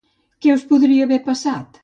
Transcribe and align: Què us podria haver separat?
Què 0.45 0.55
us 0.55 0.63
podria 0.71 1.05
haver 1.09 1.21
separat? 1.27 1.79